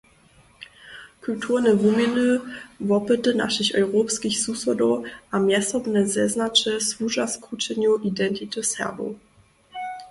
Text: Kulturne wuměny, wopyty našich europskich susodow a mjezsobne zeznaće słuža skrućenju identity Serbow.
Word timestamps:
Kulturne 1.25 1.73
wuměny, 1.75 2.39
wopyty 2.79 3.33
našich 3.37 3.71
europskich 3.75 4.39
susodow 4.39 5.03
a 5.31 5.35
mjezsobne 5.45 6.01
zeznaće 6.15 6.73
słuža 6.89 7.25
skrućenju 7.33 7.91
identity 8.09 8.59
Serbow. 8.71 9.11